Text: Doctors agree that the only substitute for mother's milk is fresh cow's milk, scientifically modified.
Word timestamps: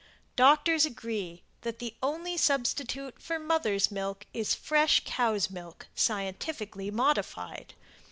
Doctors 0.35 0.83
agree 0.83 1.43
that 1.61 1.77
the 1.77 1.93
only 2.01 2.35
substitute 2.35 3.21
for 3.21 3.37
mother's 3.37 3.91
milk 3.91 4.25
is 4.33 4.55
fresh 4.55 5.03
cow's 5.05 5.51
milk, 5.51 5.89
scientifically 5.93 6.89
modified. 6.89 7.75